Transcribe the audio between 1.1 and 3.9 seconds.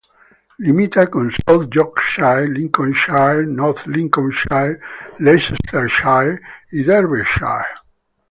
con South Yorkshire, Lincolnshire, North